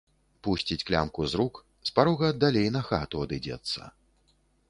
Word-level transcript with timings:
Пусціць 0.45 0.83
клямку 0.89 1.25
з 1.33 1.39
рук, 1.41 1.55
з 1.91 1.93
парога 1.99 2.31
далей 2.45 2.67
на 2.79 2.83
хату 2.89 3.15
адыдзецца. 3.27 3.81